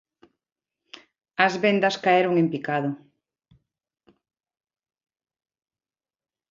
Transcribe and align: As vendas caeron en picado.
As 1.45 1.53
vendas 1.63 1.99
caeron 2.05 2.33
en 2.41 2.47
picado. 2.53 2.89